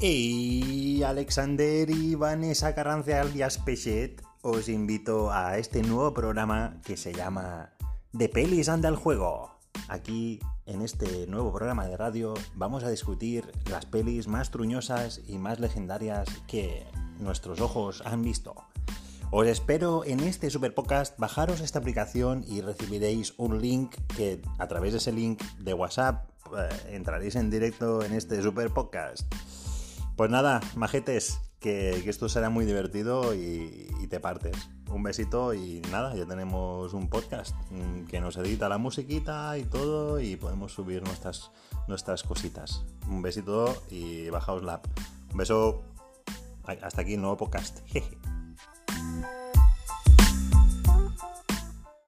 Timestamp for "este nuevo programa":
5.56-6.80, 10.82-11.86